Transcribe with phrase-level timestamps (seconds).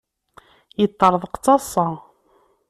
[0.81, 1.87] Yeṭṭerḍeq d taḍsa.